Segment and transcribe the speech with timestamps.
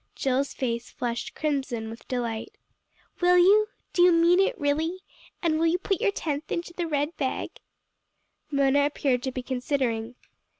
[0.15, 2.57] Jill's face flushed crimson with delight.
[3.19, 3.67] "Will you?
[3.93, 5.01] Do you mean it really?
[5.43, 7.59] And will you put your tenth into the red bag?"
[8.49, 10.15] Mona appeared to be considering.